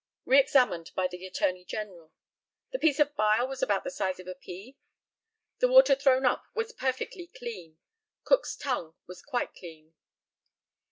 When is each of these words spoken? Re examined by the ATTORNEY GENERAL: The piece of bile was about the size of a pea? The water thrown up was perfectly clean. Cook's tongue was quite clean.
Re 0.25 0.39
examined 0.39 0.89
by 0.95 1.05
the 1.05 1.23
ATTORNEY 1.27 1.63
GENERAL: 1.65 2.11
The 2.71 2.79
piece 2.79 2.99
of 2.99 3.15
bile 3.15 3.47
was 3.47 3.61
about 3.61 3.83
the 3.83 3.91
size 3.91 4.19
of 4.19 4.25
a 4.25 4.33
pea? 4.33 4.75
The 5.59 5.67
water 5.67 5.93
thrown 5.93 6.25
up 6.25 6.43
was 6.55 6.73
perfectly 6.73 7.27
clean. 7.37 7.77
Cook's 8.23 8.55
tongue 8.55 8.95
was 9.05 9.21
quite 9.21 9.53
clean. 9.53 9.93